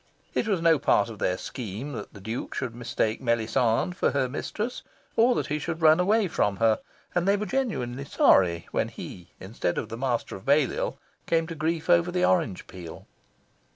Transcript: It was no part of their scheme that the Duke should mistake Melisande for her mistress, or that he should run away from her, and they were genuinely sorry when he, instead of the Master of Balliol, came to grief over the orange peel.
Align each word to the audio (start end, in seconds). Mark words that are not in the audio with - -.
It 0.33 0.47
was 0.47 0.63
no 0.63 0.79
part 0.79 1.09
of 1.09 1.19
their 1.19 1.37
scheme 1.37 1.91
that 1.91 2.11
the 2.11 2.19
Duke 2.19 2.55
should 2.55 2.73
mistake 2.73 3.21
Melisande 3.21 3.93
for 3.93 4.09
her 4.09 4.27
mistress, 4.27 4.81
or 5.15 5.35
that 5.35 5.45
he 5.45 5.59
should 5.59 5.83
run 5.83 5.99
away 5.99 6.27
from 6.27 6.57
her, 6.57 6.79
and 7.13 7.27
they 7.27 7.37
were 7.37 7.45
genuinely 7.45 8.05
sorry 8.05 8.67
when 8.71 8.87
he, 8.87 9.29
instead 9.39 9.77
of 9.77 9.89
the 9.89 9.97
Master 9.97 10.35
of 10.35 10.43
Balliol, 10.43 10.97
came 11.27 11.45
to 11.45 11.53
grief 11.53 11.87
over 11.87 12.11
the 12.11 12.25
orange 12.25 12.65
peel. 12.65 13.05